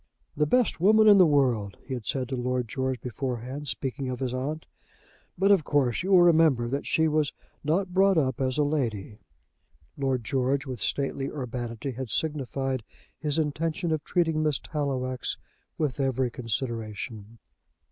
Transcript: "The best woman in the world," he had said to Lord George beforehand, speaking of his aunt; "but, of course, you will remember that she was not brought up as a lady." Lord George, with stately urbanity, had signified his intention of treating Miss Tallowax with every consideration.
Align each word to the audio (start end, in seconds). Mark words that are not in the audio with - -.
"The 0.35 0.47
best 0.47 0.79
woman 0.81 1.07
in 1.07 1.19
the 1.19 1.27
world," 1.27 1.77
he 1.85 1.93
had 1.93 2.07
said 2.07 2.27
to 2.29 2.35
Lord 2.35 2.67
George 2.67 2.99
beforehand, 3.01 3.67
speaking 3.67 4.09
of 4.09 4.19
his 4.19 4.33
aunt; 4.33 4.65
"but, 5.37 5.51
of 5.51 5.63
course, 5.63 6.01
you 6.01 6.09
will 6.11 6.23
remember 6.23 6.67
that 6.67 6.87
she 6.87 7.07
was 7.07 7.33
not 7.63 7.93
brought 7.93 8.17
up 8.17 8.41
as 8.41 8.57
a 8.57 8.63
lady." 8.63 9.19
Lord 9.97 10.23
George, 10.23 10.65
with 10.65 10.81
stately 10.81 11.29
urbanity, 11.29 11.91
had 11.91 12.09
signified 12.09 12.81
his 13.19 13.37
intention 13.37 13.91
of 13.91 14.03
treating 14.03 14.41
Miss 14.41 14.57
Tallowax 14.57 15.37
with 15.77 15.99
every 15.99 16.31
consideration. 16.31 17.37